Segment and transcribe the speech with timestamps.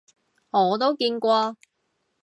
[0.49, 1.55] 我都見過